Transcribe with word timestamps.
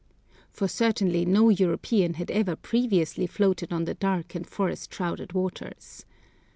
For 0.49 0.67
certainly 0.67 1.25
no 1.25 1.49
European 1.49 2.15
had 2.15 2.31
ever 2.31 2.55
previously 2.55 3.27
floated 3.27 3.71
on 3.71 3.85
the 3.85 3.93
dark 3.93 4.33
and 4.33 4.47
forest 4.47 4.91
shrouded 4.91 5.33
waters. 5.33 6.05